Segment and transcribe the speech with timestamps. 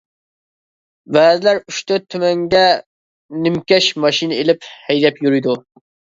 [1.17, 2.61] بەزىلەر ئۈچ تۆت تۈمەنگە
[3.47, 5.55] نىمكەش ماشىنا ئېلىپ ھەيدەپ يۈرىدۇ.